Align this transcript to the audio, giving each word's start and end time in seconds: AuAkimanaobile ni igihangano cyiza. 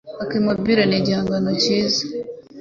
AuAkimanaobile 0.17 0.83
ni 0.85 0.95
igihangano 0.99 1.49
cyiza. 1.61 2.03